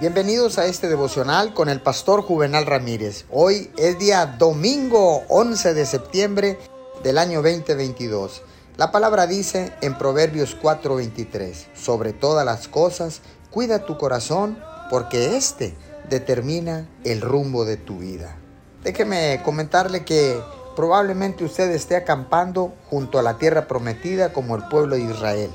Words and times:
Bienvenidos 0.00 0.58
a 0.58 0.66
este 0.66 0.88
devocional 0.88 1.54
con 1.54 1.68
el 1.68 1.80
pastor 1.80 2.22
Juvenal 2.22 2.66
Ramírez. 2.66 3.26
Hoy 3.30 3.70
es 3.76 3.96
día 3.96 4.26
domingo 4.26 5.22
11 5.28 5.72
de 5.72 5.86
septiembre 5.86 6.58
del 7.04 7.16
año 7.16 7.42
2022. 7.42 8.42
La 8.76 8.90
palabra 8.90 9.28
dice 9.28 9.72
en 9.82 9.96
Proverbios 9.96 10.56
4:23, 10.60 11.68
sobre 11.76 12.12
todas 12.12 12.44
las 12.44 12.66
cosas, 12.66 13.20
cuida 13.52 13.86
tu 13.86 13.96
corazón 13.96 14.58
porque 14.90 15.36
éste 15.36 15.76
determina 16.10 16.88
el 17.04 17.20
rumbo 17.20 17.64
de 17.64 17.76
tu 17.76 17.98
vida. 17.98 18.34
Déjeme 18.82 19.42
comentarle 19.44 20.04
que 20.04 20.42
probablemente 20.74 21.44
usted 21.44 21.70
esté 21.70 21.94
acampando 21.94 22.74
junto 22.90 23.20
a 23.20 23.22
la 23.22 23.38
tierra 23.38 23.68
prometida 23.68 24.32
como 24.32 24.56
el 24.56 24.66
pueblo 24.66 24.96
de 24.96 25.02
Israel, 25.02 25.50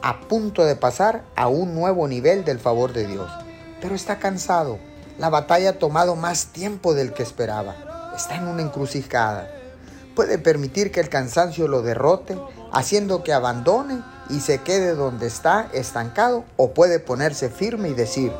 a 0.00 0.18
punto 0.20 0.64
de 0.64 0.76
pasar 0.76 1.24
a 1.36 1.48
un 1.48 1.74
nuevo 1.74 2.08
nivel 2.08 2.46
del 2.46 2.58
favor 2.58 2.94
de 2.94 3.06
Dios 3.06 3.30
pero 3.82 3.96
está 3.96 4.18
cansado. 4.18 4.78
La 5.18 5.28
batalla 5.28 5.70
ha 5.70 5.78
tomado 5.78 6.16
más 6.16 6.46
tiempo 6.46 6.94
del 6.94 7.12
que 7.12 7.22
esperaba. 7.22 8.12
Está 8.16 8.36
en 8.36 8.46
una 8.46 8.62
encrucijada. 8.62 9.50
Puede 10.14 10.38
permitir 10.38 10.92
que 10.92 11.00
el 11.00 11.08
cansancio 11.08 11.68
lo 11.68 11.82
derrote, 11.82 12.38
haciendo 12.72 13.24
que 13.24 13.32
abandone 13.32 14.02
y 14.30 14.40
se 14.40 14.58
quede 14.58 14.94
donde 14.94 15.26
está 15.26 15.68
estancado, 15.72 16.44
o 16.56 16.72
puede 16.72 17.00
ponerse 17.00 17.50
firme 17.50 17.88
y 17.88 17.94
decir, 17.94 18.32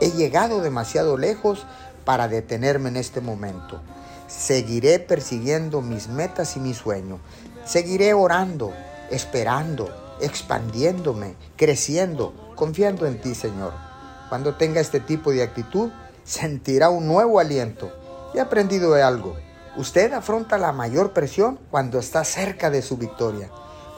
he 0.00 0.10
llegado 0.10 0.60
demasiado 0.60 1.16
lejos 1.16 1.66
para 2.04 2.28
detenerme 2.28 2.90
en 2.90 2.96
este 2.96 3.20
momento. 3.20 3.80
Seguiré 4.28 4.98
persiguiendo 4.98 5.80
mis 5.80 6.08
metas 6.08 6.56
y 6.56 6.60
mis 6.60 6.76
sueños. 6.76 7.18
Seguiré 7.64 8.14
orando, 8.14 8.72
esperando, 9.10 9.88
expandiéndome, 10.20 11.34
creciendo, 11.56 12.52
confiando 12.54 13.06
en 13.06 13.20
ti, 13.20 13.34
Señor. 13.34 13.89
Cuando 14.30 14.54
tenga 14.54 14.80
este 14.80 15.00
tipo 15.00 15.32
de 15.32 15.42
actitud, 15.42 15.90
sentirá 16.22 16.88
un 16.88 17.08
nuevo 17.08 17.40
aliento. 17.40 17.90
He 18.32 18.38
aprendido 18.40 18.94
algo. 18.94 19.34
Usted 19.76 20.12
afronta 20.12 20.56
la 20.56 20.70
mayor 20.72 21.12
presión 21.12 21.58
cuando 21.68 21.98
está 21.98 22.22
cerca 22.22 22.70
de 22.70 22.80
su 22.80 22.96
victoria. 22.96 23.50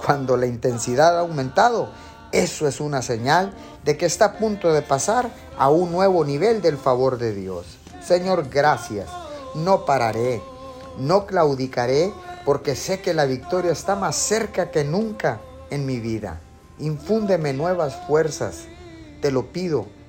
Cuando 0.05 0.39
la 0.39 0.47
intensidad 0.47 1.19
ha 1.19 1.21
aumentado, 1.21 1.91
eso 2.33 2.67
es 2.67 2.81
una 2.81 3.03
señal 3.03 3.53
de 3.85 3.99
que 3.99 4.07
está 4.07 4.25
a 4.25 4.39
punto 4.39 4.73
de 4.73 4.81
pasar 4.81 5.31
a 5.59 5.69
un 5.69 5.93
nuevo 5.93 6.25
nivel 6.25 6.63
del 6.63 6.79
favor 6.79 7.19
de 7.19 7.35
Dios. 7.35 7.67
Señor, 8.03 8.49
gracias. 8.49 9.11
No 9.55 9.85
pararé, 9.85 10.41
no 10.99 11.27
claudicaré, 11.27 12.11
porque 12.47 12.75
sé 12.75 13.03
que 13.03 13.13
la 13.13 13.27
victoria 13.27 13.73
está 13.73 13.97
más 13.97 14.17
cerca 14.17 14.71
que 14.71 14.83
nunca 14.83 15.41
en 15.69 15.85
mi 15.85 16.01
vida. 16.01 16.41
Infúndeme 16.79 17.53
nuevas 17.53 17.97
fuerzas. 18.07 18.65
Te 19.21 19.31
lo 19.31 19.53
pido 19.53 19.87